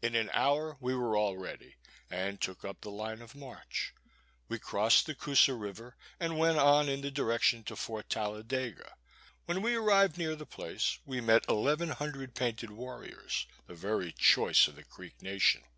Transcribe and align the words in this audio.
In 0.00 0.14
an 0.14 0.30
hour 0.32 0.78
we 0.80 0.94
were 0.94 1.14
all 1.14 1.36
ready, 1.36 1.76
and 2.08 2.40
took 2.40 2.64
up 2.64 2.80
the 2.80 2.90
line 2.90 3.20
of 3.20 3.34
march. 3.34 3.92
We 4.48 4.58
crossed 4.58 5.04
the 5.04 5.14
Coosa 5.14 5.52
river, 5.52 5.94
and 6.18 6.38
went 6.38 6.56
on 6.56 6.88
in 6.88 7.02
the 7.02 7.10
direction 7.10 7.64
to 7.64 7.76
Fort 7.76 8.08
Taladega. 8.08 8.94
When 9.44 9.60
we 9.60 9.74
arrived 9.74 10.16
near 10.16 10.36
the 10.36 10.46
place, 10.46 11.00
we 11.04 11.20
met 11.20 11.44
eleven 11.50 11.90
hundred 11.90 12.34
painted 12.34 12.70
warriors, 12.70 13.46
the 13.66 13.74
very 13.74 14.10
choice 14.12 14.68
of 14.68 14.76
the 14.76 14.84
Creek 14.84 15.20
nation. 15.20 15.62